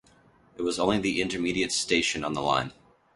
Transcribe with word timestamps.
It 0.57 0.63
was 0.63 0.77
the 0.77 0.83
only 0.83 1.21
intermediate 1.21 1.71
station 1.71 2.23
on 2.23 2.33
the 2.33 2.41
line. 2.41 2.73